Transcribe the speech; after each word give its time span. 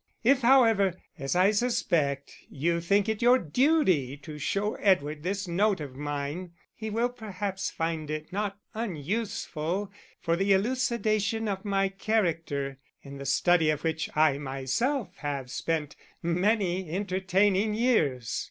If, 0.23 0.41
however, 0.41 0.95
as 1.19 1.35
I 1.35 1.51
suspect, 1.51 2.33
you 2.49 2.81
think 2.81 3.07
it 3.07 3.21
your 3.21 3.37
duty 3.37 4.17
to 4.23 4.39
show 4.39 4.73
Edward 4.77 5.21
this 5.21 5.47
note 5.47 5.79
of 5.79 5.95
mine, 5.95 6.53
he 6.73 6.89
will 6.89 7.07
perhaps 7.09 7.69
find 7.69 8.09
it 8.09 8.33
not 8.33 8.57
unuseful 8.73 9.91
for 10.19 10.35
the 10.35 10.53
elucidation 10.53 11.47
of 11.47 11.63
my 11.63 11.87
character, 11.87 12.79
in 13.03 13.17
the 13.19 13.27
study 13.27 13.69
of 13.69 13.83
which 13.83 14.09
I 14.17 14.39
myself 14.39 15.17
have 15.17 15.51
spent 15.51 15.95
many 16.23 16.89
entertaining 16.89 17.75
years. 17.75 18.39